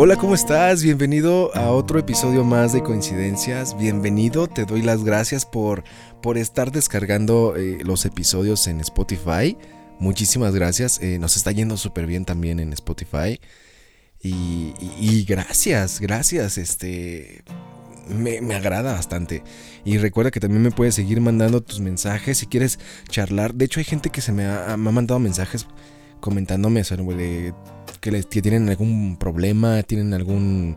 Hola, 0.00 0.14
¿cómo 0.14 0.36
estás? 0.36 0.84
Bienvenido 0.84 1.52
a 1.56 1.72
otro 1.72 1.98
episodio 1.98 2.44
más 2.44 2.72
de 2.72 2.84
Coincidencias. 2.84 3.76
Bienvenido, 3.76 4.46
te 4.46 4.64
doy 4.64 4.80
las 4.80 5.02
gracias 5.02 5.44
por, 5.44 5.82
por 6.22 6.38
estar 6.38 6.70
descargando 6.70 7.56
eh, 7.56 7.78
los 7.82 8.04
episodios 8.04 8.68
en 8.68 8.80
Spotify. 8.80 9.56
Muchísimas 9.98 10.54
gracias, 10.54 11.02
eh, 11.02 11.18
nos 11.18 11.36
está 11.36 11.50
yendo 11.50 11.76
súper 11.76 12.06
bien 12.06 12.24
también 12.24 12.60
en 12.60 12.72
Spotify. 12.74 13.40
Y, 14.22 15.24
gracias, 15.24 15.98
gracias, 15.98 16.58
este... 16.58 17.42
Me, 18.08 18.40
me, 18.40 18.54
agrada 18.54 18.92
bastante. 18.92 19.42
Y 19.84 19.98
recuerda 19.98 20.30
que 20.30 20.38
también 20.38 20.62
me 20.62 20.70
puedes 20.70 20.94
seguir 20.94 21.20
mandando 21.20 21.60
tus 21.60 21.80
mensajes 21.80 22.38
si 22.38 22.46
quieres 22.46 22.78
charlar. 23.08 23.52
De 23.52 23.64
hecho, 23.64 23.80
hay 23.80 23.84
gente 23.84 24.10
que 24.10 24.20
se 24.20 24.30
me 24.30 24.46
ha, 24.46 24.76
me 24.76 24.90
ha 24.90 24.92
mandado 24.92 25.18
mensajes 25.18 25.66
comentándome 26.20 26.84
sobre 26.84 27.52
que, 28.00 28.10
les, 28.10 28.28
tienen 28.28 28.68
algún 28.68 29.16
problema, 29.18 29.82
tienen 29.82 30.14
algún 30.14 30.76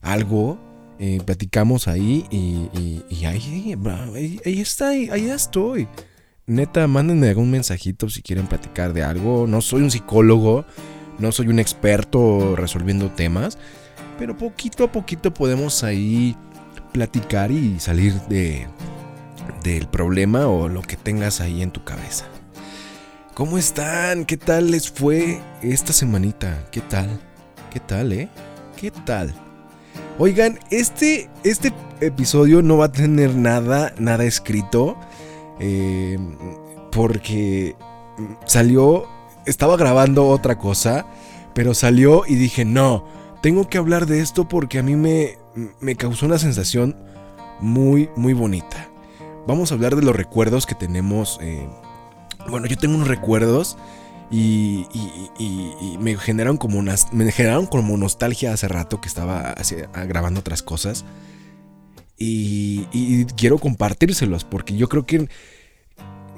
algo. 0.00 0.58
Eh, 0.98 1.20
platicamos 1.26 1.88
ahí 1.88 2.24
y, 2.30 2.70
ahí, 3.26 3.76
ahí, 4.44 4.60
está, 4.60 4.88
ahí, 4.88 5.30
estoy. 5.30 5.88
Neta, 6.46 6.86
mándenme 6.86 7.28
algún 7.28 7.50
mensajito 7.50 8.08
si 8.08 8.22
quieren 8.22 8.46
platicar 8.46 8.94
de 8.94 9.02
algo. 9.02 9.46
No 9.46 9.60
soy 9.60 9.82
un 9.82 9.90
psicólogo, 9.90 10.64
no 11.18 11.32
soy 11.32 11.48
un 11.48 11.58
experto 11.58 12.56
resolviendo 12.56 13.10
temas, 13.10 13.58
pero 14.18 14.38
poquito 14.38 14.84
a 14.84 14.92
poquito 14.92 15.34
podemos 15.34 15.84
ahí 15.84 16.34
platicar 16.92 17.50
y 17.50 17.78
salir 17.78 18.14
de, 18.22 18.66
del 19.62 19.86
problema 19.88 20.46
o 20.46 20.68
lo 20.68 20.80
que 20.80 20.96
tengas 20.96 21.40
ahí 21.40 21.60
en 21.60 21.72
tu 21.72 21.84
cabeza. 21.84 22.26
¿Cómo 23.36 23.58
están? 23.58 24.24
¿Qué 24.24 24.38
tal 24.38 24.70
les 24.70 24.90
fue 24.90 25.42
esta 25.60 25.92
semanita? 25.92 26.66
¿Qué 26.72 26.80
tal? 26.80 27.20
¿Qué 27.70 27.80
tal, 27.80 28.14
eh? 28.14 28.30
¿Qué 28.80 28.90
tal? 28.90 29.34
Oigan, 30.18 30.58
este, 30.70 31.28
este 31.44 31.74
episodio 32.00 32.62
no 32.62 32.78
va 32.78 32.86
a 32.86 32.92
tener 32.92 33.34
nada, 33.34 33.92
nada 33.98 34.24
escrito. 34.24 34.96
Eh, 35.60 36.18
porque 36.90 37.76
salió, 38.46 39.04
estaba 39.44 39.76
grabando 39.76 40.28
otra 40.28 40.56
cosa, 40.56 41.04
pero 41.52 41.74
salió 41.74 42.22
y 42.26 42.36
dije, 42.36 42.64
no, 42.64 43.06
tengo 43.42 43.68
que 43.68 43.76
hablar 43.76 44.06
de 44.06 44.20
esto 44.20 44.48
porque 44.48 44.78
a 44.78 44.82
mí 44.82 44.96
me, 44.96 45.36
me 45.80 45.94
causó 45.94 46.24
una 46.24 46.38
sensación 46.38 46.96
muy, 47.60 48.08
muy 48.16 48.32
bonita. 48.32 48.88
Vamos 49.46 49.70
a 49.70 49.74
hablar 49.74 49.94
de 49.94 50.00
los 50.00 50.16
recuerdos 50.16 50.64
que 50.64 50.74
tenemos 50.74 51.38
eh, 51.42 51.68
bueno, 52.48 52.66
yo 52.66 52.76
tengo 52.76 52.94
unos 52.94 53.08
recuerdos 53.08 53.76
y, 54.30 54.86
me 56.00 56.16
generaron 56.16 56.56
como 56.56 56.78
unas, 56.78 57.12
me 57.12 57.30
generaron 57.30 57.66
como 57.66 57.96
nostalgia 57.96 58.52
hace 58.52 58.68
rato 58.68 59.00
que 59.00 59.08
estaba 59.08 59.54
grabando 60.06 60.40
otras 60.40 60.62
cosas. 60.62 61.04
Y, 62.18 63.24
quiero 63.36 63.58
compartírselos 63.58 64.44
porque 64.44 64.76
yo 64.76 64.88
creo 64.88 65.06
que 65.06 65.28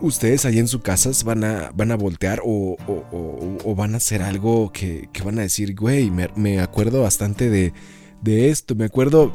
ustedes 0.00 0.44
allá 0.44 0.60
en 0.60 0.68
su 0.68 0.80
casa 0.80 1.10
van 1.24 1.44
a, 1.44 1.70
van 1.74 1.90
a 1.90 1.96
voltear 1.96 2.40
o, 2.44 2.76
van 3.76 3.94
a 3.94 3.98
hacer 3.98 4.22
algo 4.22 4.72
que, 4.72 5.08
van 5.24 5.38
a 5.38 5.42
decir, 5.42 5.74
güey, 5.74 6.10
me, 6.10 6.60
acuerdo 6.60 7.02
bastante 7.02 7.48
de, 7.48 7.72
de, 8.22 8.50
esto. 8.50 8.74
Me 8.74 8.84
acuerdo, 8.84 9.32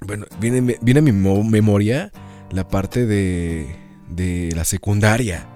bueno, 0.00 0.26
viene, 0.40 0.78
viene 0.80 0.98
a 0.98 1.02
mi 1.02 1.12
memoria 1.12 2.10
la 2.50 2.66
parte 2.68 3.06
de, 3.06 3.76
de 4.10 4.52
la 4.54 4.64
secundaria 4.64 5.51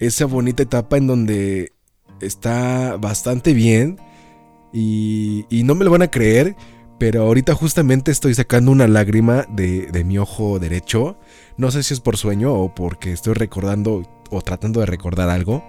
esa 0.00 0.24
bonita 0.24 0.62
etapa 0.62 0.96
en 0.96 1.06
donde 1.06 1.72
está 2.20 2.96
bastante 2.96 3.52
bien 3.52 4.00
y, 4.72 5.44
no 5.64 5.74
me 5.74 5.84
lo 5.84 5.90
van 5.90 6.02
a 6.02 6.10
creer, 6.10 6.56
pero 6.98 7.22
ahorita 7.22 7.54
justamente 7.54 8.10
estoy 8.10 8.34
sacando 8.34 8.72
una 8.72 8.88
lágrima 8.88 9.46
de, 9.48 10.04
mi 10.04 10.18
ojo 10.18 10.58
derecho. 10.58 11.18
No 11.56 11.70
sé 11.70 11.82
si 11.82 11.94
es 11.94 12.00
por 12.00 12.16
sueño 12.16 12.54
o 12.54 12.74
porque 12.74 13.12
estoy 13.12 13.34
recordando 13.34 14.02
o 14.30 14.42
tratando 14.42 14.80
de 14.80 14.86
recordar 14.86 15.28
algo, 15.28 15.62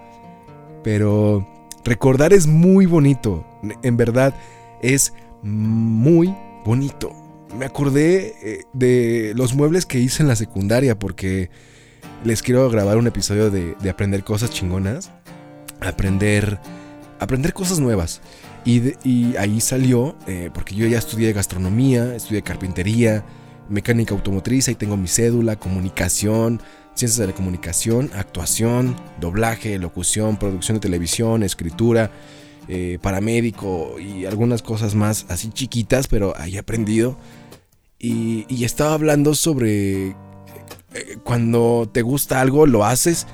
pero 0.82 1.46
recordar 1.84 2.32
es 2.32 2.46
muy 2.46 2.86
bonito, 2.86 3.44
en 3.82 3.96
verdad 3.96 4.34
es 4.82 5.12
muy 5.42 6.34
bonito. 6.64 7.12
Me 7.58 7.66
acordé 7.66 8.34
eh, 8.42 8.64
de 8.72 9.34
los 9.36 9.54
muebles 9.54 9.84
que 9.84 9.98
hice 9.98 10.22
en 10.22 10.28
la 10.28 10.36
secundaria 10.36 10.98
porque 10.98 11.50
les 12.24 12.42
quiero 12.42 12.68
grabar 12.70 12.98
un 12.98 13.06
episodio 13.06 13.50
de, 13.50 13.76
aprender 13.88 14.22
cosas 14.24 14.50
chingonas, 14.50 15.10
aprender, 15.80 16.58
aprender 17.18 17.52
cosas 17.52 17.80
nuevas. 17.80 18.20
Y, 18.64 19.36
ahí 19.36 19.60
salió, 19.60 20.16
eh, 20.26 20.50
porque 20.54 20.74
yo 20.74 20.86
ya 20.86 20.98
estudié 20.98 21.32
gastronomía, 21.32 22.14
estudié 22.14 22.42
carpintería, 22.42 23.24
mecánica 23.68 24.14
automotriz, 24.14 24.68
ahí 24.68 24.76
tengo 24.76 24.96
mi 24.96 25.08
cédula, 25.08 25.56
comunicación, 25.56 26.60
ciencias 26.94 27.18
de 27.18 27.26
la 27.26 27.32
comunicación, 27.32 28.10
actuación, 28.14 28.94
doblaje, 29.20 29.78
locución, 29.78 30.36
producción 30.36 30.76
de 30.76 30.80
televisión, 30.80 31.42
escritura, 31.42 32.10
eh, 32.68 32.98
paramédico 33.02 33.98
y 33.98 34.26
algunas 34.26 34.62
cosas 34.62 34.94
más 34.94 35.26
así 35.28 35.50
chiquitas, 35.50 36.06
pero 36.06 36.34
ahí 36.36 36.54
he 36.54 36.58
aprendido. 36.60 37.18
Y, 37.98 38.46
y 38.48 38.64
estaba 38.64 38.94
hablando 38.94 39.34
sobre 39.34 40.14
eh, 40.94 41.18
cuando 41.22 41.88
te 41.92 42.02
gusta 42.02 42.40
algo 42.40 42.66
lo 42.66 42.84
haces 42.84 43.26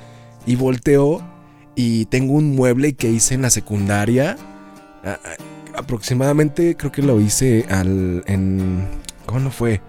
y 0.45 0.55
volteo 0.55 1.21
y 1.75 2.05
tengo 2.05 2.33
un 2.33 2.55
mueble 2.55 2.93
que 2.93 3.09
hice 3.09 3.35
en 3.35 3.41
la 3.43 3.49
secundaria. 3.49 4.37
aproximadamente 5.75 6.75
creo 6.75 6.91
que 6.91 7.01
lo 7.01 7.21
hice 7.21 7.65
al, 7.69 8.23
en... 8.27 8.85
¿Cuándo 9.25 9.51
fue? 9.51 9.81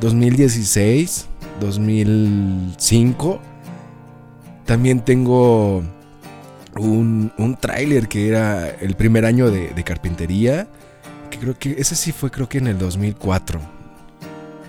2016, 0.00 1.26
2005. 1.60 3.40
También 4.64 5.04
tengo 5.04 5.82
un, 6.78 7.32
un 7.36 7.56
tráiler 7.56 8.08
que 8.08 8.28
era 8.28 8.68
el 8.68 8.94
primer 8.94 9.26
año 9.26 9.50
de, 9.50 9.68
de 9.68 9.84
carpintería. 9.84 10.68
Que 11.30 11.38
creo 11.38 11.58
que 11.58 11.72
ese 11.78 11.96
sí 11.96 12.12
fue 12.12 12.30
creo 12.30 12.48
que 12.48 12.58
en 12.58 12.68
el 12.68 12.78
2004. 12.78 13.73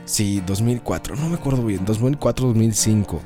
Sí, 0.05 0.41
2004, 0.45 1.15
no 1.15 1.29
me 1.29 1.35
acuerdo 1.35 1.63
bien, 1.65 1.83
2004, 1.83 2.47
2005. 2.47 3.21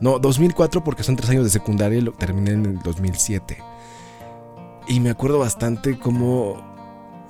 No, 0.00 0.18
2004 0.18 0.84
porque 0.84 1.02
son 1.02 1.16
tres 1.16 1.30
años 1.30 1.44
de 1.44 1.50
secundaria 1.50 1.98
y 1.98 2.02
lo 2.02 2.12
terminé 2.12 2.50
en 2.50 2.66
el 2.66 2.78
2007. 2.80 3.58
Y 4.88 5.00
me 5.00 5.10
acuerdo 5.10 5.38
bastante 5.38 5.98
cómo 5.98 6.56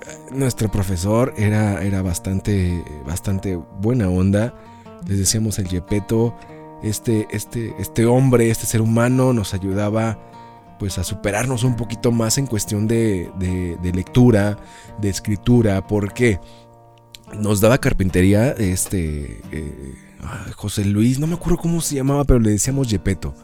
eh, 0.05 0.31
nuestro 0.31 0.69
profesor 0.69 1.33
era, 1.37 1.81
era 1.83 2.01
bastante, 2.01 2.83
bastante 3.05 3.55
buena 3.55 4.09
onda. 4.09 4.53
Les 5.07 5.19
decíamos 5.19 5.59
el 5.59 5.67
Yepeto. 5.67 6.35
Este, 6.83 7.27
este, 7.31 7.73
este 7.79 8.05
hombre, 8.05 8.49
este 8.49 8.65
ser 8.65 8.81
humano 8.81 9.33
nos 9.33 9.53
ayudaba 9.53 10.19
pues 10.77 10.99
a 10.99 11.03
superarnos 11.03 11.63
un 11.63 11.75
poquito 11.75 12.11
más 12.11 12.37
en 12.37 12.45
cuestión 12.45 12.87
de, 12.87 13.31
de, 13.39 13.77
de 13.77 13.91
lectura, 13.93 14.57
de 14.99 15.09
escritura. 15.09 15.85
¿Por 15.87 16.13
qué? 16.13 16.39
Nos 17.33 17.61
daba 17.61 17.77
carpintería, 17.77 18.51
este, 18.51 19.41
eh, 19.51 19.93
José 20.55 20.85
Luis, 20.85 21.19
no 21.19 21.27
me 21.27 21.35
acuerdo 21.35 21.57
cómo 21.57 21.81
se 21.81 21.95
llamaba, 21.95 22.23
pero 22.23 22.39
le 22.39 22.51
decíamos 22.51 22.87
Yepeto. 22.89 23.35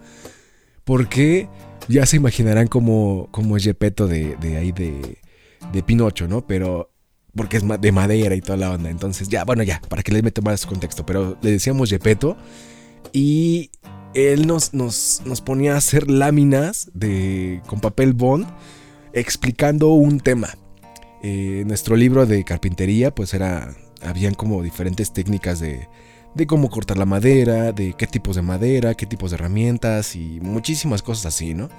Porque 0.84 1.48
ya 1.88 2.06
se 2.06 2.18
imaginarán 2.18 2.68
cómo, 2.68 3.28
cómo 3.32 3.58
es 3.58 3.64
Yepeto 3.64 4.08
de, 4.08 4.36
de 4.38 4.58
ahí 4.58 4.72
de, 4.72 5.20
de 5.72 5.84
Pinocho, 5.84 6.28
¿no? 6.28 6.46
Pero 6.46 6.90
porque 7.36 7.58
es 7.58 7.64
de 7.80 7.92
madera 7.92 8.36
y 8.36 8.42
toda 8.42 8.58
la 8.58 8.72
onda. 8.72 8.90
Entonces, 8.90 9.28
ya, 9.28 9.44
bueno, 9.44 9.64
ya, 9.64 9.82
para 9.90 10.04
que 10.04 10.12
les 10.12 10.24
meta 10.24 10.42
más 10.42 10.66
contexto. 10.66 11.06
Pero 11.06 11.38
le 11.42 11.52
decíamos 11.52 11.90
Yepeto 11.90 12.38
y 13.12 13.72
él 14.14 14.46
nos, 14.46 14.74
nos, 14.74 15.22
nos 15.26 15.42
ponía 15.42 15.74
a 15.74 15.78
hacer 15.78 16.10
láminas 16.10 16.92
de, 16.94 17.62
con 17.66 17.80
papel 17.80 18.14
bond 18.14 18.46
explicando 19.14 19.90
un 19.90 20.20
tema. 20.20 20.50
Eh, 21.26 21.64
nuestro 21.66 21.96
libro 21.96 22.26
de 22.26 22.44
carpintería, 22.44 23.16
pues 23.16 23.34
era, 23.34 23.74
habían 24.02 24.34
como 24.34 24.62
diferentes 24.62 25.14
técnicas 25.14 25.62
de, 25.62 25.88
de 26.36 26.48
cómo 26.48 26.70
cortar 26.70 26.98
la 26.98 27.06
madera, 27.06 27.72
de 27.72 27.94
qué 27.94 28.08
tipos 28.08 28.36
de 28.36 28.42
madera, 28.42 28.94
qué 28.94 29.06
tipos 29.06 29.32
de 29.32 29.36
herramientas 29.36 30.18
y 30.18 30.40
muchísimas 30.42 31.02
cosas 31.02 31.28
así, 31.28 31.54
¿no? 31.54 31.70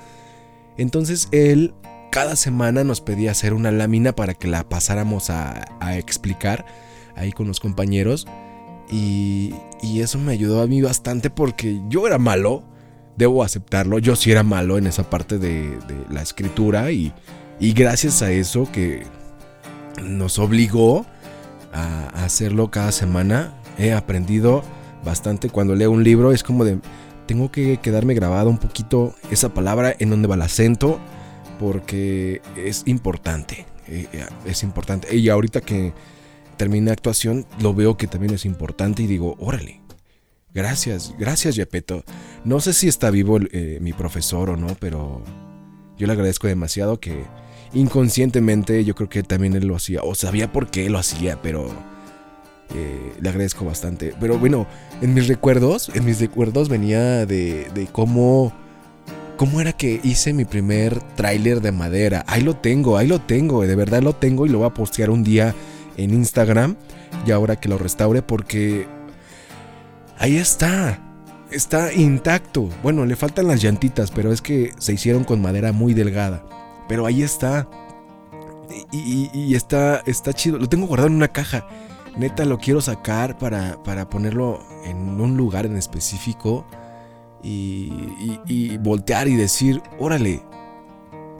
Entonces 0.78 1.28
él 1.30 1.74
cada 2.10 2.36
semana 2.36 2.84
nos 2.84 3.02
pedía 3.02 3.32
hacer 3.32 3.52
una 3.52 3.70
lámina 3.70 4.14
para 4.14 4.32
que 4.32 4.48
la 4.48 4.66
pasáramos 4.66 5.28
a, 5.28 5.66
explicar 5.94 6.64
ahí 7.14 7.32
con 7.32 7.46
los 7.46 7.60
compañeros. 7.60 8.26
Y, 8.90 9.54
y, 9.82 10.00
eso 10.00 10.18
me 10.18 10.32
ayudó 10.32 10.62
a 10.62 10.66
mí 10.66 10.80
bastante 10.80 11.28
porque 11.28 11.80
yo 11.88 12.06
era 12.06 12.18
malo, 12.18 12.64
debo 13.16 13.42
aceptarlo, 13.42 13.98
yo 13.98 14.16
sí 14.16 14.30
era 14.30 14.42
malo 14.42 14.78
en 14.78 14.86
esa 14.86 15.10
parte 15.10 15.38
de, 15.38 15.78
de 15.80 16.04
la 16.10 16.22
escritura 16.22 16.92
y, 16.92 17.12
y 17.60 17.72
gracias 17.72 18.22
a 18.22 18.30
eso 18.30 18.70
que 18.70 19.04
nos 20.02 20.38
obligó 20.38 21.06
a 21.72 22.24
hacerlo 22.24 22.70
cada 22.70 22.92
semana. 22.92 23.54
He 23.78 23.92
aprendido 23.92 24.62
bastante 25.04 25.50
cuando 25.50 25.74
leo 25.74 25.90
un 25.90 26.04
libro. 26.04 26.32
Es 26.32 26.42
como 26.42 26.64
de, 26.64 26.78
tengo 27.26 27.50
que 27.50 27.78
quedarme 27.78 28.14
grabado 28.14 28.50
un 28.50 28.58
poquito 28.58 29.14
esa 29.30 29.54
palabra 29.54 29.94
en 29.98 30.10
donde 30.10 30.28
va 30.28 30.34
el 30.34 30.42
acento, 30.42 31.00
porque 31.58 32.42
es 32.56 32.82
importante. 32.86 33.66
eh, 33.86 34.06
eh, 34.12 34.26
es 34.46 34.62
importante. 34.62 35.14
Y 35.14 35.28
ahorita 35.28 35.60
que 35.60 35.92
terminé 36.56 36.90
actuación, 36.90 37.46
lo 37.60 37.74
veo 37.74 37.96
que 37.96 38.06
también 38.06 38.34
es 38.34 38.44
importante 38.44 39.02
y 39.02 39.06
digo, 39.06 39.36
órale, 39.38 39.80
gracias, 40.52 41.14
gracias 41.18 41.56
Yepeto. 41.56 42.04
No 42.44 42.60
sé 42.60 42.72
si 42.72 42.88
está 42.88 43.10
vivo 43.10 43.38
eh, 43.52 43.78
mi 43.80 43.92
profesor 43.92 44.50
o 44.50 44.56
no, 44.56 44.68
pero 44.78 45.22
yo 45.98 46.06
le 46.06 46.12
agradezco 46.12 46.46
demasiado 46.46 47.00
que 47.00 47.24
inconscientemente 47.72 48.84
yo 48.84 48.94
creo 48.94 49.08
que 49.08 49.22
también 49.22 49.54
él 49.54 49.66
lo 49.66 49.76
hacía, 49.76 50.02
o 50.02 50.14
sabía 50.14 50.52
por 50.52 50.70
qué 50.70 50.90
lo 50.90 50.98
hacía, 50.98 51.40
pero 51.40 51.68
le 53.20 53.28
agradezco 53.28 53.64
bastante. 53.64 54.14
Pero 54.20 54.38
bueno, 54.38 54.66
en 55.00 55.14
mis 55.14 55.28
recuerdos, 55.28 55.90
en 55.94 56.04
mis 56.04 56.20
recuerdos 56.20 56.68
venía 56.68 57.24
de, 57.24 57.68
de 57.72 57.86
cómo 57.86 58.52
¿Cómo 59.36 59.60
era 59.60 59.72
que 59.72 60.00
hice 60.04 60.32
mi 60.32 60.44
primer 60.44 61.00
tráiler 61.16 61.60
de 61.60 61.72
madera? 61.72 62.24
Ahí 62.28 62.42
lo 62.42 62.54
tengo, 62.54 62.96
ahí 62.96 63.08
lo 63.08 63.20
tengo, 63.20 63.66
de 63.66 63.74
verdad 63.74 64.00
lo 64.00 64.14
tengo 64.14 64.46
y 64.46 64.48
lo 64.48 64.58
voy 64.58 64.68
a 64.68 64.74
postear 64.74 65.10
un 65.10 65.24
día 65.24 65.56
en 65.96 66.14
Instagram. 66.14 66.76
Y 67.26 67.32
ahora 67.32 67.56
que 67.56 67.68
lo 67.68 67.76
restaure 67.76 68.22
porque 68.22 68.86
ahí 70.18 70.36
está. 70.36 71.00
Está 71.50 71.92
intacto. 71.92 72.68
Bueno, 72.82 73.06
le 73.06 73.16
faltan 73.16 73.48
las 73.48 73.60
llantitas, 73.60 74.12
pero 74.12 74.32
es 74.32 74.40
que 74.40 74.72
se 74.78 74.92
hicieron 74.92 75.24
con 75.24 75.42
madera 75.42 75.72
muy 75.72 75.94
delgada. 75.94 76.44
Pero 76.88 77.06
ahí 77.06 77.22
está. 77.22 77.68
Y, 78.92 79.54
está, 79.54 80.02
está 80.06 80.32
chido. 80.32 80.58
Lo 80.58 80.68
tengo 80.68 80.86
guardado 80.86 81.08
en 81.08 81.16
una 81.16 81.28
caja. 81.28 81.66
Neta, 82.16 82.44
lo 82.44 82.58
quiero 82.58 82.80
sacar 82.80 83.38
para, 83.38 83.82
para 83.82 84.08
ponerlo 84.08 84.60
en 84.84 85.20
un 85.20 85.36
lugar 85.36 85.66
en 85.66 85.76
específico 85.76 86.64
y, 87.44 88.76
voltear 88.78 89.28
y 89.28 89.36
decir, 89.36 89.82
órale, 89.98 90.42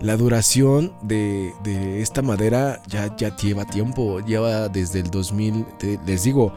la 0.00 0.16
duración 0.16 0.92
de, 1.02 1.52
esta 2.00 2.22
madera 2.22 2.82
ya, 2.88 3.14
ya 3.16 3.34
lleva 3.36 3.64
tiempo, 3.64 4.20
lleva 4.20 4.68
desde 4.68 5.00
el 5.00 5.10
2000, 5.10 5.66
les 6.06 6.24
digo, 6.24 6.52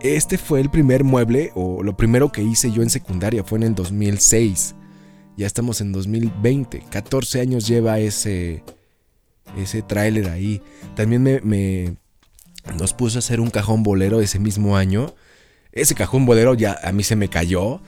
este 0.00 0.38
fue 0.38 0.60
el 0.60 0.70
primer 0.70 1.04
mueble 1.04 1.52
o 1.54 1.82
lo 1.82 1.96
primero 1.96 2.30
que 2.32 2.42
hice 2.42 2.70
yo 2.72 2.82
en 2.82 2.90
secundaria, 2.90 3.44
fue 3.44 3.58
en 3.58 3.64
el 3.64 3.74
2006. 3.74 4.74
Ya 5.36 5.46
estamos 5.46 5.80
en 5.80 5.92
2020, 5.92 6.84
14 6.90 7.40
años 7.40 7.66
lleva 7.66 7.98
ese, 7.98 8.62
ese 9.56 9.82
tráiler 9.82 10.28
ahí. 10.28 10.60
También 10.94 11.22
me, 11.22 11.96
nos 12.78 12.94
puso 12.94 13.18
a 13.18 13.20
hacer 13.20 13.40
un 13.40 13.50
cajón 13.50 13.82
bolero 13.82 14.20
ese 14.20 14.38
mismo 14.38 14.76
año. 14.76 15.14
Ese 15.72 15.94
cajón 15.94 16.26
bolero 16.26 16.54
ya 16.54 16.78
a 16.82 16.92
mí 16.92 17.02
se 17.02 17.16
me 17.16 17.28
cayó. 17.28 17.80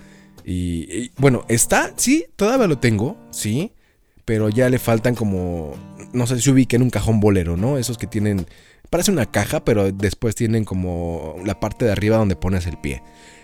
Y, 0.44 1.11
bueno, 1.19 1.44
está, 1.49 1.93
sí, 1.97 2.27
todavía 2.37 2.67
lo 2.67 2.79
tengo, 2.79 3.17
sí, 3.31 3.73
pero 4.25 4.49
ya 4.49 4.69
le 4.71 4.79
faltan 4.79 5.15
como, 5.15 5.75
no 6.12 6.27
sé 6.27 6.41
si 6.41 6.50
ubique 6.50 6.77
en 6.77 6.83
un 6.83 6.91
cajón 6.91 7.21
bolero, 7.21 7.56
¿no? 7.56 7.79
Esos 7.79 7.97
que 7.97 8.09
tienen, 8.09 8.47
parece 8.91 9.12
una 9.12 9.27
caja, 9.27 9.65
pero 9.65 9.93
después 9.93 10.35
tienen 10.35 10.65
como 10.65 11.37
la 11.45 11.61
parte 11.61 11.85
de 11.85 11.93
arriba 11.93 12.17
donde 12.17 12.35
pones 12.35 12.67
el 12.67 12.77
pie. 12.79 13.03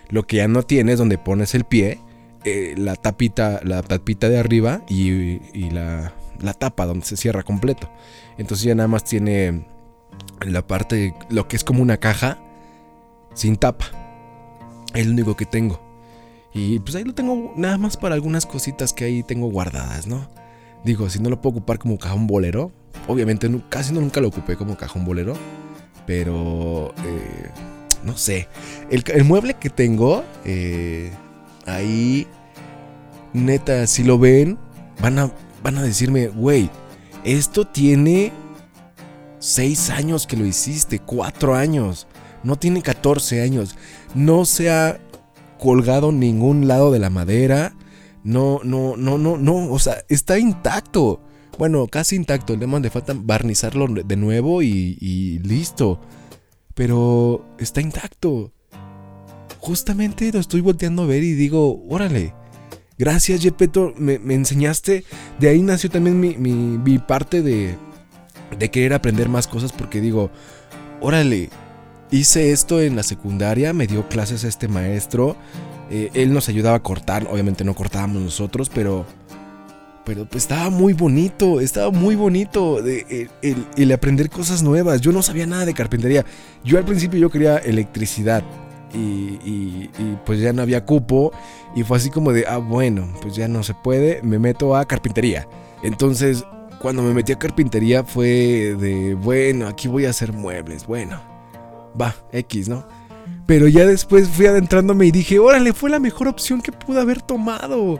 Lo 0.09 0.23
que 0.23 0.37
ya 0.37 0.47
no 0.47 0.63
tiene 0.63 0.93
es 0.93 0.97
donde 0.97 1.17
pones 1.17 1.55
el 1.55 1.63
pie, 1.63 1.99
eh, 2.43 2.75
la 2.77 2.95
tapita, 2.95 3.59
la 3.63 3.81
tapita 3.81 4.29
de 4.29 4.39
arriba 4.39 4.81
y, 4.87 5.69
la, 5.71 6.13
la 6.39 6.53
tapa 6.53 6.85
donde 6.85 7.05
se 7.05 7.17
cierra 7.17 7.43
completo. 7.43 7.89
Entonces 8.37 8.65
ya 8.65 8.75
nada 8.75 8.87
más 8.87 9.03
tiene 9.03 9.65
la 10.45 10.65
parte, 10.65 11.13
lo 11.29 11.47
que 11.47 11.55
es 11.55 11.63
como 11.63 11.81
una 11.81 11.97
caja 11.97 12.37
sin 13.33 13.57
tapa. 13.57 13.85
Es 14.93 15.05
lo 15.05 15.13
único 15.13 15.35
que 15.35 15.45
tengo. 15.45 15.79
Y 16.53 16.79
pues 16.79 16.95
ahí 16.95 17.03
lo 17.03 17.13
tengo 17.13 17.53
nada 17.55 17.77
más 17.77 17.97
para 17.97 18.15
algunas 18.15 18.45
cositas 18.45 18.93
que 18.93 19.05
ahí 19.05 19.23
tengo 19.23 19.47
guardadas, 19.47 20.07
¿no? 20.07 20.27
Digo, 20.83 21.09
si 21.09 21.19
no 21.19 21.29
lo 21.29 21.41
puedo 21.41 21.57
ocupar 21.57 21.77
como 21.77 21.97
cajón 21.97 22.25
bolero, 22.25 22.71
obviamente 23.07 23.49
casi 23.69 23.93
nunca 23.93 24.21
lo 24.21 24.29
ocupé 24.29 24.55
como 24.55 24.77
cajón 24.77 25.05
bolero, 25.05 25.33
pero 26.07 26.93
eh, 27.05 27.51
no 28.03 28.17
sé. 28.17 28.47
El, 28.89 29.23
mueble 29.25 29.55
que 29.55 29.69
tengo, 29.69 30.23
eh, 30.45 31.11
ahí, 31.69 32.27
neta, 33.33 33.87
si 33.87 34.03
lo 34.03 34.19
ven, 34.19 34.57
van 35.01 35.19
a, 35.19 35.31
van 35.63 35.77
a 35.77 35.83
decirme, 35.83 36.27
güey, 36.27 36.69
esto 37.23 37.65
tiene 37.65 38.31
6 39.39 39.89
años 39.91 40.27
que 40.27 40.37
lo 40.37 40.45
hiciste, 40.45 40.99
4 40.99 41.55
años, 41.55 42.07
no 42.43 42.55
tiene 42.55 42.81
14 42.81 43.41
años, 43.41 43.75
no 44.15 44.45
se 44.45 44.71
ha 44.71 44.99
colgado 45.59 46.11
ningún 46.11 46.67
lado 46.67 46.91
de 46.91 46.99
la 46.99 47.11
madera. 47.11 47.75
No, 48.23 48.61
no, 48.63 48.97
no, 48.97 49.17
no, 49.19 49.37
no. 49.37 49.71
O 49.71 49.77
sea, 49.77 50.03
está 50.09 50.39
intacto. 50.39 51.21
Bueno, 51.59 51.87
casi 51.87 52.15
intacto. 52.15 52.53
El 52.53 52.59
demás 52.59 52.81
le 52.81 52.89
falta 52.89 53.13
barnizarlo 53.15 53.87
de 53.87 54.15
nuevo 54.15 54.63
y, 54.63 55.39
listo. 55.43 55.99
Pero 56.73 57.45
está 57.59 57.81
intacto. 57.81 58.51
Justamente 59.59 60.31
lo 60.31 60.39
estoy 60.39 60.61
volteando 60.61 61.03
a 61.03 61.07
ver 61.07 61.23
y 61.23 61.33
digo, 61.33 61.83
órale. 61.89 62.33
Gracias, 62.97 63.41
Jepeto. 63.41 63.93
Me, 63.97 64.15
enseñaste. 64.33 65.05
De 65.39 65.49
ahí 65.49 65.61
nació 65.61 65.89
también 65.89 66.19
mi, 66.19 66.35
mi 66.35 66.97
parte 66.99 67.41
de, 67.41 67.77
de 68.57 68.71
querer 68.71 68.93
aprender 68.93 69.29
más 69.29 69.47
cosas 69.47 69.71
porque 69.71 70.01
digo, 70.01 70.31
órale, 71.01 71.49
hice 72.11 72.51
esto 72.51 72.81
en 72.81 72.95
la 72.95 73.03
secundaria, 73.03 73.73
me 73.73 73.87
dio 73.87 74.07
clases 74.07 74.43
este 74.43 74.67
maestro. 74.67 75.35
Eh, 75.91 76.09
él 76.13 76.33
nos 76.33 76.49
ayudaba 76.49 76.77
a 76.77 76.83
cortar, 76.83 77.27
obviamente 77.29 77.63
no 77.63 77.73
cortábamos 77.75 78.21
nosotros, 78.21 78.69
pero, 78.73 79.05
pero 80.05 80.25
pues 80.25 80.43
estaba 80.43 80.69
muy 80.69 80.93
bonito, 80.93 81.61
estaba 81.61 81.91
muy 81.91 82.15
bonito 82.15 82.81
de, 82.81 83.29
el, 83.41 83.91
aprender 83.91 84.29
cosas 84.29 84.63
nuevas. 84.63 85.01
Yo 85.01 85.11
no 85.11 85.21
sabía 85.21 85.47
nada 85.47 85.65
de 85.65 85.73
carpintería. 85.73 86.25
Yo 86.63 86.77
al 86.77 86.85
principio 86.85 87.19
yo 87.19 87.29
quería 87.29 87.57
electricidad 87.57 88.43
y, 88.93 89.89
y, 89.97 90.17
pues 90.25 90.39
ya 90.39 90.53
no 90.53 90.61
había 90.61 90.85
cupo 90.85 91.31
y 91.75 91.83
fue 91.83 91.97
así 91.97 92.09
como 92.09 92.31
de, 92.31 92.45
ah 92.47 92.57
bueno, 92.57 93.07
pues 93.21 93.35
ya 93.35 93.47
no 93.47 93.63
se 93.63 93.73
puede, 93.73 94.21
me 94.23 94.39
meto 94.39 94.75
a 94.75 94.85
carpintería. 94.85 95.47
Entonces, 95.83 96.43
cuando 96.81 97.01
me 97.01 97.13
metí 97.13 97.31
a 97.31 97.39
carpintería 97.39 98.03
fue 98.03 98.75
de, 98.79 99.15
bueno, 99.15 99.67
aquí 99.67 99.87
voy 99.87 100.05
a 100.05 100.09
hacer 100.11 100.33
muebles, 100.33 100.85
bueno 100.85 101.29
va, 101.99 102.15
X, 102.31 102.69
¿no? 102.69 102.85
Pero 103.45 103.67
ya 103.67 103.85
después 103.85 104.27
fui 104.27 104.45
adentrándome 104.45 105.07
y 105.07 105.11
dije, 105.11 105.39
órale, 105.39 105.73
fue 105.73 105.89
la 105.89 105.99
mejor 105.99 106.27
opción 106.27 106.61
que 106.61 106.71
pude 106.71 107.01
haber 107.01 107.21
tomado. 107.21 107.99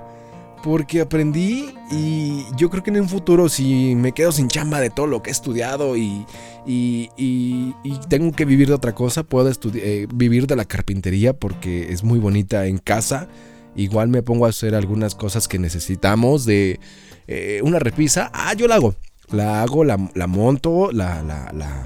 Porque 0.63 1.01
aprendí 1.01 1.73
y 1.89 2.45
yo 2.57 2.69
creo 2.69 2.83
que 2.83 2.89
en 2.89 2.99
un 2.99 3.09
futuro 3.09 3.47
si 3.47 3.95
me 3.95 4.11
quedo 4.11 4.31
sin 4.31 4.49
chamba 4.49 4.81
de 4.81 4.89
todo 4.89 5.07
lo 5.07 5.23
que 5.23 5.29
he 5.29 5.31
estudiado 5.31 5.95
y, 5.95 6.25
y, 6.65 7.81
tengo 8.09 8.31
que 8.31 8.45
vivir 8.45 8.67
de 8.67 8.73
otra 8.73 8.93
cosa, 8.93 9.23
puedo 9.23 9.49
eh, 9.75 10.07
vivir 10.13 10.47
de 10.47 10.55
la 10.55 10.65
carpintería 10.65 11.33
porque 11.33 11.91
es 11.93 12.03
muy 12.03 12.19
bonita 12.19 12.65
en 12.65 12.77
casa. 12.77 13.27
Igual 13.75 14.09
me 14.09 14.23
pongo 14.23 14.45
a 14.45 14.49
hacer 14.49 14.75
algunas 14.75 15.15
cosas 15.15 15.47
que 15.47 15.59
necesitamos 15.59 16.45
de 16.45 16.79
eh, 17.27 17.61
una 17.63 17.79
repisa. 17.79 18.29
Ah, 18.33 18.53
yo 18.53 18.67
la 18.67 18.75
hago. 18.75 18.95
La 19.31 19.61
hago, 19.61 19.83
la, 19.83 19.97
monto, 20.27 20.91
la, 20.91 21.21
la, 21.21 21.51
la 21.53 21.85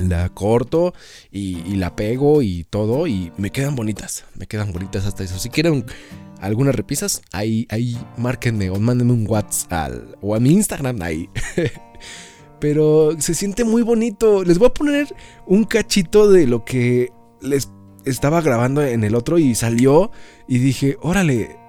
la 0.00 0.28
corto 0.30 0.94
y, 1.30 1.76
la 1.76 1.94
pego 1.94 2.42
y 2.42 2.64
todo 2.64 3.06
y 3.06 3.32
me 3.36 3.50
quedan 3.50 3.74
bonitas, 3.74 4.24
me 4.34 4.46
quedan 4.46 4.72
bonitas 4.72 5.06
hasta 5.06 5.24
eso. 5.24 5.38
Si 5.38 5.48
quieren 5.48 5.84
algunas 6.42 6.74
repisas, 6.74 7.22
ahí, 7.32 7.66
ahí 7.70 7.96
márquenme 8.16 8.68
o 8.70 8.78
mándenme 8.78 9.12
un 9.12 9.26
WhatsApp 9.28 9.92
o 10.20 10.34
a 10.34 10.40
mi 10.40 10.50
Instagram 10.50 11.00
ahí. 11.00 11.30
Pero 12.60 13.18
se 13.18 13.34
siente 13.34 13.64
muy 13.64 13.82
bonito. 13.82 14.44
Les 14.44 14.58
voy 14.58 14.68
a 14.68 14.74
poner 14.74 15.14
un 15.46 15.64
cachito 15.64 16.30
de 16.30 16.46
lo 16.46 16.64
que 16.64 17.10
les 17.40 17.70
estaba 18.04 18.40
grabando 18.40 18.82
en 18.82 19.04
el 19.04 19.14
otro 19.14 19.38
y 19.38 19.54
salió 19.54 20.10
y 20.46 20.58
dije, 20.58 20.96
órale, 21.00 21.62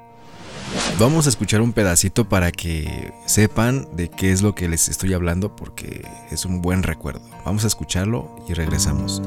Vamos 1.00 1.26
a 1.26 1.30
escuchar 1.30 1.62
un 1.62 1.74
pedacito 1.74 2.28
para 2.30 2.52
que 2.52 3.14
sepan 3.26 3.88
de 3.96 4.10
qué 4.10 4.32
es 4.32 4.42
lo 4.42 4.56
que 4.56 4.68
les 4.68 4.90
estoy 4.90 5.14
hablando 5.14 5.56
porque 5.56 6.06
es 6.32 6.46
un 6.46 6.62
buen 6.62 6.84
recuerdo. 6.84 7.22
Vamos 7.46 7.64
a 7.64 7.68
escucharlo 7.68 8.36
y 8.48 8.54
regresamos. 8.54 9.22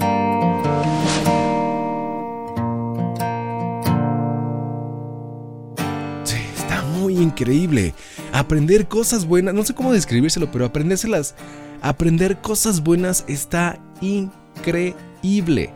Increíble. 7.22 7.94
Aprender 8.32 8.88
cosas 8.88 9.26
buenas, 9.26 9.54
no 9.54 9.64
sé 9.64 9.74
cómo 9.74 9.92
describírselo, 9.92 10.50
pero 10.50 10.64
aprendérselas. 10.64 11.34
Aprender 11.82 12.40
cosas 12.40 12.82
buenas 12.82 13.24
está 13.28 13.78
increíble. 14.00 15.70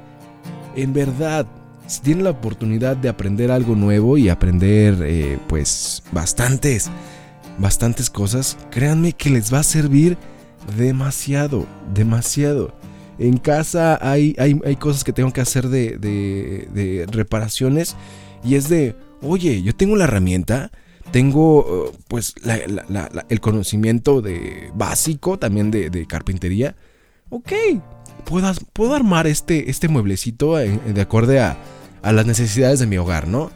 En 0.76 0.92
verdad, 0.92 1.46
si 1.86 2.00
tienen 2.02 2.24
la 2.24 2.30
oportunidad 2.30 2.96
de 2.96 3.08
aprender 3.08 3.50
algo 3.50 3.74
nuevo 3.74 4.16
y 4.16 4.28
aprender 4.28 4.96
eh, 5.02 5.38
pues 5.48 6.02
bastantes, 6.12 6.88
bastantes 7.58 8.08
cosas, 8.08 8.56
créanme 8.70 9.12
que 9.12 9.30
les 9.30 9.52
va 9.52 9.58
a 9.58 9.64
servir 9.64 10.16
demasiado, 10.76 11.66
demasiado. 11.92 12.72
En 13.18 13.36
casa 13.36 13.98
hay, 14.00 14.34
hay, 14.38 14.76
cosas 14.76 15.04
que 15.04 15.12
tengo 15.12 15.32
que 15.32 15.42
hacer 15.42 15.68
de, 15.68 17.06
reparaciones 17.10 17.96
y 18.42 18.54
es 18.54 18.68
de, 18.68 18.96
oye, 19.20 19.60
yo 19.62 19.74
tengo 19.74 19.96
la 19.96 20.04
herramienta, 20.04 20.70
tengo 21.10 21.92
pues 22.08 22.34
el 23.28 23.40
conocimiento 23.40 24.22
de 24.22 24.70
básico 24.74 25.38
también 25.38 25.70
de, 25.70 26.06
carpintería. 26.06 26.76
Ok, 27.30 27.52
puedo, 28.24 28.52
puedo, 28.72 28.94
armar 28.94 29.26
este, 29.26 29.70
este 29.70 29.88
mueblecito 29.88 30.56
de 30.56 31.00
acuerdo 31.00 31.40
a, 31.40 31.56
a, 32.02 32.12
las 32.12 32.26
necesidades 32.26 32.80
de 32.80 32.86
mi 32.86 32.98
hogar, 32.98 33.28
¿no? 33.28 33.50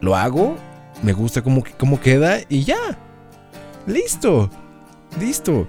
Lo 0.00 0.16
hago, 0.16 0.56
me 1.02 1.12
gusta 1.12 1.42
cómo, 1.42 1.64
cómo 1.78 2.00
queda 2.00 2.40
y 2.48 2.64
ya. 2.64 2.98
Listo, 3.86 4.50
listo. 5.20 5.66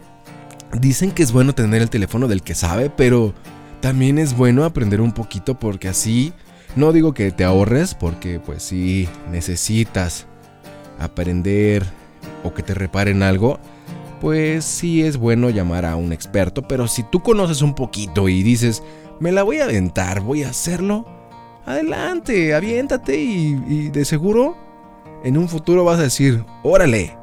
Dicen 0.80 1.12
que 1.12 1.24
es 1.24 1.32
bueno 1.32 1.56
tener 1.56 1.82
el 1.82 1.90
teléfono 1.90 2.28
del 2.28 2.44
que 2.44 2.54
sabe, 2.54 2.90
pero 2.90 3.34
también 3.82 4.20
es 4.20 4.36
bueno 4.36 4.66
aprender 4.66 5.02
un 5.02 5.14
poquito 5.14 5.58
porque 5.58 5.88
así, 5.88 6.34
no 6.76 6.92
digo 6.92 7.14
que 7.14 7.32
te 7.32 7.44
ahorres, 7.44 7.96
porque 7.96 8.40
pues 8.40 8.64
si 8.64 9.08
necesitas 9.32 10.28
aprender 11.00 11.86
o 12.44 12.54
que 12.54 12.64
te 12.64 12.74
reparen 12.74 13.24
algo, 13.24 13.60
pues 14.22 14.66
sí 14.66 15.02
es 15.04 15.18
bueno 15.18 15.50
llamar 15.50 15.86
a 15.86 15.96
un 15.96 16.14
experto, 16.14 16.68
pero 16.68 16.88
si 16.88 17.04
tú 17.04 17.22
conoces 17.22 17.62
un 17.62 17.74
poquito 17.74 18.30
y 18.30 18.44
dices, 18.44 18.84
me 19.20 19.32
la 19.32 19.44
voy 19.44 19.60
a 19.60 19.66
aventar, 19.66 20.22
voy 20.22 20.44
a 20.44 20.50
hacerlo, 20.50 21.06
adelante, 21.66 22.54
aviéntate 22.54 23.20
y, 23.20 23.62
y 23.68 23.90
de 23.90 24.06
seguro 24.06 24.58
en 25.24 25.38
un 25.38 25.50
futuro 25.50 25.84
vas 25.84 26.00
a 26.00 26.04
decir, 26.04 26.44
órale, 26.64 27.18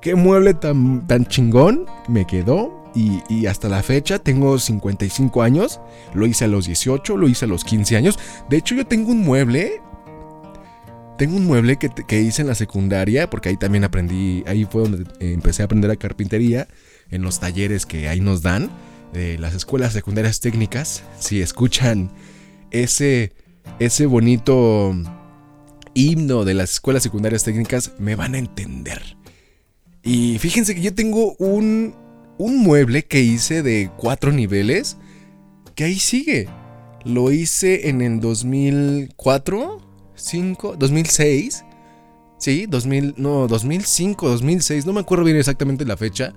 qué 0.00 0.14
mueble 0.14 0.54
tan, 0.54 1.06
tan 1.06 1.26
chingón 1.26 1.86
me 2.08 2.26
quedó 2.26 2.80
y, 2.94 3.46
hasta 3.46 3.68
la 3.68 3.82
fecha 3.82 4.18
tengo 4.18 4.58
55 4.58 5.42
años. 5.42 5.80
Lo 6.14 6.26
hice 6.26 6.44
a 6.44 6.48
los 6.48 6.66
18, 6.66 7.16
lo 7.16 7.28
hice 7.28 7.44
a 7.44 7.48
los 7.48 7.64
15 7.64 7.96
años. 7.96 8.18
De 8.48 8.56
hecho, 8.56 8.74
yo 8.74 8.86
tengo 8.86 9.10
un 9.10 9.22
mueble. 9.22 9.80
Tengo 11.20 11.36
un 11.36 11.44
mueble 11.44 11.76
que, 11.76 12.22
hice 12.22 12.40
en 12.40 12.48
la 12.48 12.54
secundaria, 12.54 13.28
porque 13.28 13.50
ahí 13.50 13.58
también 13.58 13.84
aprendí, 13.84 14.42
ahí 14.46 14.64
fue 14.64 14.88
donde 14.88 15.04
empecé 15.20 15.60
a 15.60 15.66
aprender 15.66 15.90
a 15.90 15.96
carpintería, 15.96 16.66
en 17.10 17.20
los 17.20 17.40
talleres 17.40 17.84
que 17.84 18.08
ahí 18.08 18.22
nos 18.22 18.40
dan, 18.40 18.70
de 19.12 19.36
las 19.36 19.52
escuelas 19.54 19.92
secundarias 19.92 20.40
técnicas. 20.40 21.02
Si 21.18 21.42
escuchan 21.42 22.10
ese, 22.70 23.34
ese 23.78 24.06
bonito 24.06 24.94
himno 25.92 26.46
de 26.46 26.54
las 26.54 26.72
escuelas 26.72 27.02
secundarias 27.02 27.44
técnicas, 27.44 27.92
me 27.98 28.14
van 28.14 28.34
a 28.34 28.38
entender. 28.38 29.18
Y 30.02 30.38
fíjense 30.38 30.74
que 30.74 30.80
yo 30.80 30.94
tengo 30.94 31.34
un, 31.34 31.96
un 32.38 32.56
mueble 32.60 33.04
que 33.04 33.20
hice 33.20 33.62
de 33.62 33.90
cuatro 33.98 34.32
niveles 34.32 34.96
que 35.74 35.84
ahí 35.84 35.98
sigue. 35.98 36.48
Lo 37.04 37.30
hice 37.30 37.90
en 37.90 38.00
el 38.00 38.20
2004, 38.20 39.89
5, 40.20 40.76
2006. 40.76 41.64
Sí, 42.38 42.66
2000, 42.66 43.14
no, 43.18 43.46
2005, 43.46 44.28
2006, 44.28 44.86
no 44.86 44.94
me 44.94 45.00
acuerdo 45.00 45.24
bien 45.24 45.36
exactamente 45.36 45.84
la 45.84 45.98
fecha, 45.98 46.32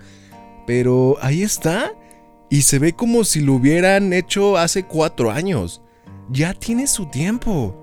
pero 0.67 1.17
ahí 1.21 1.43
está 1.43 1.93
y 2.49 2.63
se 2.63 2.77
ve 2.77 2.93
como 2.93 3.23
si 3.23 3.39
lo 3.39 3.53
hubieran 3.53 4.11
hecho 4.11 4.57
hace 4.57 4.83
cuatro 4.83 5.31
años. 5.31 5.81
Ya 6.29 6.53
tiene 6.53 6.87
su 6.87 7.05
tiempo. 7.07 7.75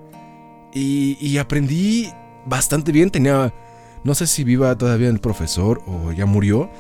Y, 0.73 1.17
y 1.21 1.39
aprendí 1.39 2.09
bastante 2.47 2.93
bien, 2.93 3.11
tenía, 3.11 3.53
no 4.05 4.15
sé 4.15 4.27
si 4.27 4.45
viva 4.45 4.77
todavía 4.77 5.09
el 5.09 5.19
profesor 5.19 5.83
o 5.87 6.13
ya 6.13 6.27
murió, 6.27 6.71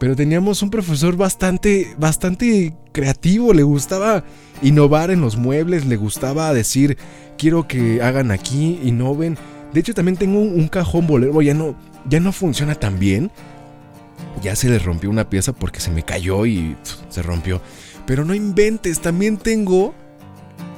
pero 0.00 0.16
teníamos 0.16 0.62
un 0.62 0.70
profesor 0.70 1.14
bastante, 1.14 1.94
bastante 1.98 2.72
creativo, 2.90 3.52
le 3.52 3.62
gustaba 3.62 4.24
innovar 4.62 5.10
en 5.10 5.20
los 5.20 5.36
muebles, 5.36 5.84
le 5.84 5.96
gustaba 5.96 6.54
decir, 6.54 6.96
quiero 7.36 7.68
que 7.68 8.00
hagan 8.02 8.30
aquí, 8.30 8.80
innoven. 8.82 9.36
De 9.74 9.80
hecho, 9.80 9.92
también 9.92 10.16
tengo 10.16 10.40
un, 10.40 10.68
cajón 10.68 11.06
bolero, 11.06 11.42
ya 11.42 11.52
no, 11.52 11.76
ya 12.08 12.18
no 12.18 12.32
funciona 12.32 12.74
tan 12.74 12.98
bien. 12.98 13.30
Ya 14.42 14.56
se 14.56 14.70
le 14.70 14.78
rompió 14.78 15.10
una 15.10 15.28
pieza 15.28 15.52
porque 15.52 15.80
se 15.80 15.90
me 15.90 16.02
cayó 16.02 16.46
y 16.46 16.76
se 17.10 17.20
rompió. 17.20 17.60
Pero 18.06 18.24
no 18.24 18.34
inventes, 18.34 19.00
también 19.00 19.36
tengo 19.36 19.92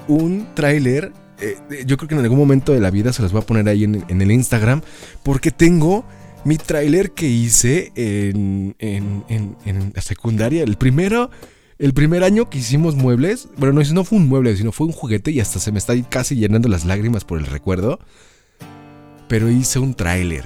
un 0.09 0.49
tráiler. 0.57 1.13
Eh, 1.41 1.85
yo 1.87 1.97
creo 1.97 2.09
que 2.09 2.17
en 2.17 2.23
algún 2.23 2.39
momento 2.39 2.73
de 2.73 2.81
la 2.81 2.91
vida 2.91 3.13
se 3.13 3.23
los 3.23 3.31
voy 3.31 3.43
a 3.43 3.47
poner 3.47 3.69
ahí 3.69 3.85
en, 3.85 4.05
en 4.09 4.21
el 4.21 4.33
Instagram. 4.33 4.83
Porque 5.23 5.53
tengo 5.53 6.05
mi 6.45 6.57
tráiler 6.57 7.13
que 7.13 7.27
hice 7.29 7.93
en, 7.95 8.75
en, 8.79 9.93
la 9.95 10.03
secundaria, 10.03 10.63
el 10.63 10.77
primero, 10.77 11.31
el 11.79 11.95
primer 11.95 12.25
año 12.25 12.51
que 12.51 12.59
hicimos 12.59 12.97
muebles, 12.97 13.49
bueno, 13.57 13.81
no, 13.81 13.93
no 13.93 14.05
fue 14.05 14.19
un 14.19 14.29
mueble, 14.29 14.57
sino 14.57 14.73
fue 14.73 14.87
un 14.87 14.93
juguete 14.93 15.31
y 15.31 15.41
hasta 15.41 15.59
se 15.59 15.73
me 15.73 15.79
está 15.79 15.95
casi 16.09 16.37
llenando 16.37 16.69
las 16.69 16.85
lágrimas 16.85 17.25
por 17.25 17.39
el 17.39 17.47
recuerdo. 17.47 17.99
Pero 19.29 19.51
hice 19.51 19.79
un 19.79 19.95
tráiler. 19.95 20.45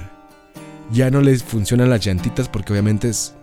Ya 0.91 1.09
no 1.09 1.21
les 1.21 1.43
funcionan 1.43 1.89
las 1.89 2.05
llantitas 2.05 2.47
porque 2.47 2.71
obviamente 2.71 3.09
es, 3.09 3.33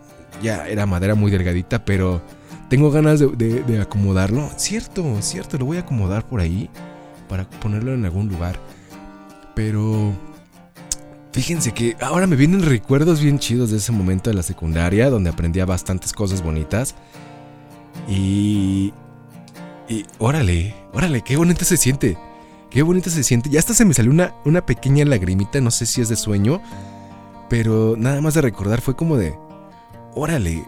ya 0.43 0.67
era 0.69 0.87
madera 0.87 1.15
muy 1.15 1.31
delgadita, 1.31 1.85
pero 1.85 2.23
tengo 2.71 2.91
ganas 2.91 3.21
de, 3.21 3.63
de 3.63 3.81
acomodarlo. 3.81 4.49
Cierto, 4.57 5.21
cierto, 5.21 5.59
lo 5.59 5.67
voy 5.67 5.77
a 5.77 5.81
acomodar 5.81 6.27
por 6.27 6.41
ahí 6.41 6.71
para 7.29 7.49
ponerlo 7.51 7.93
en 7.93 8.05
algún 8.05 8.29
lugar. 8.29 8.59
Pero 9.55 10.15
Fíjense 11.35 11.73
que 11.73 11.97
ahora 12.01 12.29
me 12.29 12.37
vienen 12.37 12.63
recuerdos 12.63 13.21
bien 13.21 13.41
chidos 13.41 13.73
de 13.73 13.79
ese 13.79 13.91
momento 13.91 14.31
de 14.31 14.37
la 14.37 14.45
secundaria, 14.45 15.11
donde 15.11 15.31
aprendía 15.31 15.67
bastantes 15.67 16.13
cosas 16.13 16.45
bonitas. 16.45 16.95
Y... 18.09 18.95
Y 19.89 20.07
órale, 20.19 20.77
órale, 20.93 21.23
qué 21.23 21.37
bonita 21.37 21.65
se 21.65 21.77
siente. 21.77 22.17
Qué 22.71 22.83
bonita 22.83 23.11
se 23.11 23.25
siente. 23.25 23.51
Ya 23.51 23.59
hasta 23.59 23.75
se 23.75 23.85
me 23.85 23.95
salió 23.95 24.13
una, 24.13 24.33
una 24.45 24.65
pequeña 24.65 25.05
lagrimita, 25.05 25.61
no 25.61 25.73
sé 25.73 25.87
si 25.87 26.01
es 26.01 26.09
de 26.09 26.15
sueño. 26.15 26.63
Pero 27.51 27.97
nada 27.99 28.21
más 28.21 28.35
de 28.35 28.41
recordar 28.41 28.81
fue 28.81 28.95
como 28.95 29.17
de... 29.17 29.37
Órale, 30.15 30.65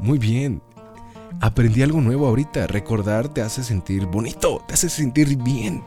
muy 0.00 0.18
bien. 0.18 0.60
Aprendí 1.40 1.82
algo 1.82 2.00
nuevo 2.00 2.26
ahorita. 2.26 2.66
Recordar 2.66 3.28
te 3.28 3.42
hace 3.42 3.62
sentir 3.62 4.06
bonito, 4.06 4.60
te 4.66 4.74
hace 4.74 4.90
sentir 4.90 5.36
bien. 5.36 5.84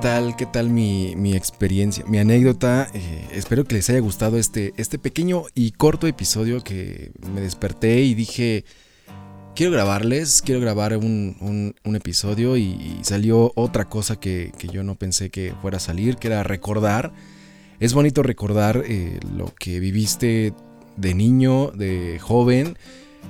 Tal? 0.00 0.36
¿Qué 0.36 0.46
tal 0.46 0.70
mi, 0.70 1.34
experiencia? 1.34 2.04
Mi 2.06 2.18
anécdota. 2.18 2.88
Eh, 2.94 3.28
espero 3.32 3.64
que 3.64 3.74
les 3.74 3.90
haya 3.90 3.98
gustado 3.98 4.38
este, 4.38 4.72
este 4.76 4.98
pequeño 4.98 5.44
y 5.54 5.72
corto 5.72 6.06
episodio 6.06 6.62
que 6.62 7.10
me 7.34 7.40
desperté 7.40 8.02
y 8.02 8.14
dije, 8.14 8.64
quiero 9.56 9.72
grabarles, 9.72 10.42
quiero 10.42 10.60
grabar 10.60 10.96
un, 10.96 11.74
episodio 11.84 12.56
y, 12.56 12.98
salió 13.02 13.52
otra 13.56 13.88
cosa 13.88 14.20
que, 14.20 14.52
yo 14.72 14.84
no 14.84 14.94
pensé 14.94 15.30
que 15.30 15.54
fuera 15.62 15.78
a 15.78 15.80
salir, 15.80 16.16
que 16.16 16.28
era 16.28 16.42
recordar. 16.44 17.12
Es 17.80 17.92
bonito 17.92 18.22
recordar 18.22 18.84
eh, 18.86 19.18
lo 19.36 19.52
que 19.54 19.80
viviste 19.80 20.52
de 20.96 21.14
niño, 21.14 21.72
de 21.72 22.18
joven. 22.20 22.76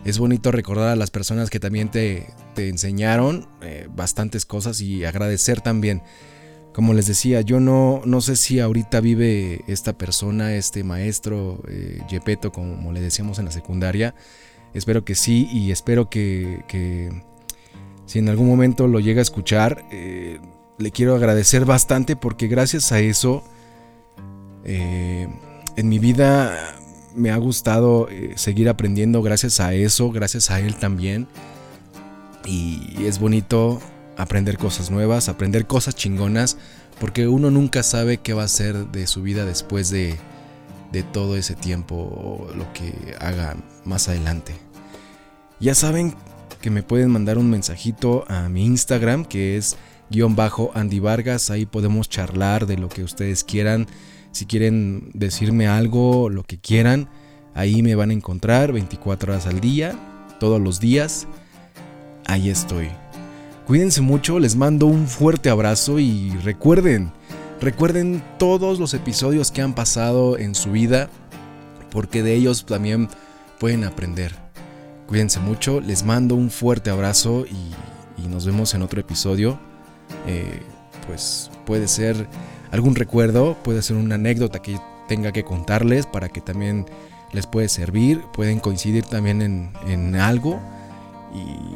Es 0.04 0.18
bonito 0.18 0.52
recordar 0.52 0.88
a 0.88 0.96
las 0.96 1.10
personas 1.10 1.50
que 1.50 1.60
también 1.60 1.90
te, 1.90 2.26
enseñaron 2.56 3.48
eh, 3.62 3.88
bastantes 3.94 4.44
cosas 4.44 4.80
y 4.80 5.04
agradecer 5.04 5.60
también 5.60 6.02
como 6.78 6.94
les 6.94 7.08
decía, 7.08 7.40
yo 7.40 7.58
no, 7.58 8.02
no 8.04 8.20
sé 8.20 8.36
si 8.36 8.60
ahorita 8.60 9.00
vive 9.00 9.64
esta 9.66 9.98
persona, 9.98 10.54
este 10.54 10.84
maestro, 10.84 11.60
eh, 11.66 12.00
como 12.52 12.92
le 12.92 13.00
decíamos 13.00 13.40
en 13.40 13.46
la 13.46 13.50
secundaria. 13.50 14.14
Espero 14.74 15.04
que 15.04 15.16
sí 15.16 15.48
y 15.50 15.72
espero 15.72 16.08
que, 16.08 17.10
si 18.06 18.20
en 18.20 18.28
algún 18.28 18.46
momento 18.46 18.86
lo 18.86 19.00
llega 19.00 19.18
a 19.18 19.22
escuchar, 19.22 19.86
eh, 19.90 20.38
le 20.78 20.92
quiero 20.92 21.16
agradecer 21.16 21.64
bastante 21.64 22.14
porque 22.14 22.46
gracias 22.46 22.92
a 22.92 23.00
eso 23.00 23.42
eh, 24.62 25.26
en 25.74 25.88
mi 25.88 25.98
vida 25.98 26.76
me 27.12 27.32
ha 27.32 27.38
gustado 27.38 28.08
eh, 28.08 28.34
seguir 28.36 28.68
aprendiendo 28.68 29.20
gracias 29.20 29.58
a 29.58 29.74
eso, 29.74 30.12
gracias 30.12 30.52
a 30.52 30.60
él 30.60 30.76
también. 30.76 31.26
Y 32.44 33.04
es 33.04 33.18
bonito 33.18 33.80
aprender 34.18 34.58
cosas 34.58 34.90
nuevas, 34.90 35.28
aprender 35.28 35.66
cosas 35.66 35.94
chingonas, 35.94 36.58
porque 37.00 37.28
uno 37.28 37.50
nunca 37.50 37.82
sabe 37.82 38.18
qué 38.18 38.34
va 38.34 38.42
a 38.42 38.48
ser 38.48 38.88
de 38.88 39.06
su 39.06 39.22
vida 39.22 39.44
después 39.46 39.90
de, 39.90 40.16
de 40.92 41.02
todo 41.04 41.36
ese 41.36 41.54
tiempo 41.54 42.48
lo 42.54 42.70
que 42.72 43.14
haga 43.20 43.56
más 43.84 44.08
adelante. 44.08 44.54
Ya 45.60 45.74
saben 45.74 46.14
que 46.60 46.70
me 46.70 46.82
pueden 46.82 47.10
mandar 47.10 47.38
un 47.38 47.48
mensajito 47.48 48.24
a 48.28 48.48
mi 48.48 48.64
Instagram 48.66 49.24
que 49.24 49.56
es 49.56 49.76
guion 50.10 50.34
bajo 50.34 50.72
Andy 50.74 50.98
Vargas, 50.98 51.50
ahí 51.50 51.64
podemos 51.64 52.08
charlar 52.08 52.66
de 52.66 52.76
lo 52.76 52.88
que 52.88 53.04
ustedes 53.04 53.44
quieran, 53.44 53.86
si 54.32 54.46
quieren 54.46 55.10
decirme 55.14 55.68
algo, 55.68 56.28
lo 56.28 56.42
que 56.42 56.58
quieran, 56.58 57.08
ahí 57.54 57.82
me 57.82 57.94
van 57.94 58.10
a 58.10 58.14
encontrar 58.14 58.72
24 58.72 59.32
horas 59.32 59.46
al 59.46 59.60
día, 59.60 59.94
todos 60.40 60.60
los 60.60 60.80
días, 60.80 61.28
ahí 62.26 62.50
estoy. 62.50 62.88
Cuídense 63.68 64.00
mucho, 64.00 64.38
les 64.38 64.56
mando 64.56 64.86
un 64.86 65.06
fuerte 65.06 65.50
abrazo 65.50 65.98
y 65.98 66.30
recuerden, 66.42 67.12
recuerden 67.60 68.22
todos 68.38 68.80
los 68.80 68.94
episodios 68.94 69.50
que 69.50 69.60
han 69.60 69.74
pasado 69.74 70.38
en 70.38 70.54
su 70.54 70.72
vida, 70.72 71.10
porque 71.90 72.22
de 72.22 72.32
ellos 72.32 72.64
también 72.64 73.10
pueden 73.60 73.84
aprender. 73.84 74.34
Cuídense 75.06 75.38
mucho, 75.40 75.82
les 75.82 76.02
mando 76.02 76.34
un 76.34 76.48
fuerte 76.48 76.88
abrazo 76.88 77.44
y, 77.44 78.26
nos 78.26 78.46
vemos 78.46 78.72
en 78.72 78.80
otro 78.80 79.00
episodio. 79.00 79.58
eh, 80.26 80.62
pues 81.06 81.50
puede 81.66 81.88
ser 81.88 82.26
algún 82.70 82.94
recuerdo, 82.94 83.54
puede 83.62 83.82
ser 83.82 83.96
una 83.96 84.14
anécdota 84.14 84.62
que 84.62 84.80
tenga 85.08 85.30
que 85.30 85.44
contarles 85.44 86.06
para 86.06 86.30
que 86.30 86.40
también 86.40 86.86
les 87.32 87.46
puede 87.46 87.68
servir, 87.68 88.22
pueden 88.32 88.60
coincidir 88.60 89.04
también 89.04 89.42
en, 89.42 89.72
en 89.86 90.16
algo 90.16 90.58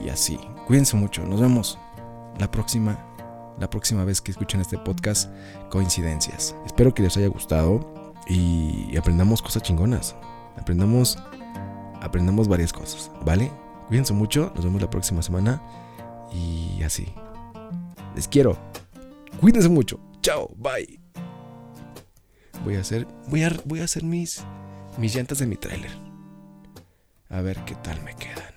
y 0.04 0.08
así. 0.08 0.38
Cuídense 0.66 0.96
mucho, 0.96 1.26
nos 1.26 1.40
vemos 1.40 1.78
la 2.38 2.50
próxima, 2.50 2.98
la 3.58 3.68
próxima 3.68 4.04
vez 4.04 4.20
que 4.20 4.30
escuchen 4.30 4.60
este 4.60 4.78
podcast, 4.78 5.30
coincidencias. 5.70 6.54
Espero 6.66 6.94
que 6.94 7.02
les 7.02 7.16
haya 7.16 7.28
gustado 7.28 8.12
y 8.26 8.96
aprendamos 8.96 9.42
cosas 9.42 9.62
chingonas. 9.62 10.16
Aprendamos, 10.56 11.18
aprendamos 12.00 12.48
varias 12.48 12.72
cosas, 12.72 13.10
¿vale? 13.24 13.50
Cuídense 13.88 14.12
mucho, 14.12 14.52
nos 14.54 14.64
vemos 14.64 14.80
la 14.80 14.90
próxima 14.90 15.22
semana 15.22 15.62
y 16.32 16.82
así. 16.82 17.12
Les 18.14 18.28
quiero. 18.28 18.56
Cuídense 19.40 19.68
mucho. 19.68 20.00
Chao, 20.20 20.54
bye. 20.56 21.00
Voy 22.64 22.76
a 22.76 22.80
hacer, 22.80 23.06
voy 23.28 23.42
a, 23.42 23.52
voy 23.64 23.80
a 23.80 23.84
hacer 23.84 24.04
mis, 24.04 24.44
mis 24.98 25.14
llantas 25.14 25.38
de 25.38 25.46
mi 25.46 25.56
tráiler. 25.56 25.90
A 27.28 27.40
ver 27.40 27.58
qué 27.64 27.74
tal 27.76 28.02
me 28.02 28.14
queda. 28.14 28.51